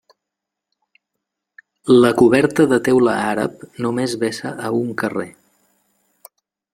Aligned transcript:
La 1.97 2.09
coberta 2.21 2.65
de 2.71 2.79
teula 2.89 3.15
àrab 3.27 3.63
només 3.87 4.19
vessa 4.27 4.57
a 4.71 4.75
un 4.81 4.89
carrer. 5.03 5.29